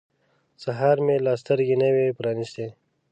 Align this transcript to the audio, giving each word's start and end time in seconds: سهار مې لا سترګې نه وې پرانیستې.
سهار 0.63 0.97
مې 1.05 1.15
لا 1.25 1.33
سترګې 1.41 1.75
نه 1.81 1.89
وې 1.93 2.07
پرانیستې. 2.19 2.65